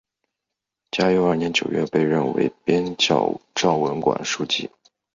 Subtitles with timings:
[0.89, 4.67] 嘉佑二年九月被任为编校昭文馆书籍。